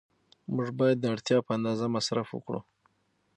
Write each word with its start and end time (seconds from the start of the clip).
موږ 0.55 0.69
باید 0.79 0.97
د 0.99 1.05
اړتیا 1.13 1.37
په 1.45 1.51
اندازه 1.57 1.85
مصرف 1.95 2.27
وکړو. 2.31 2.61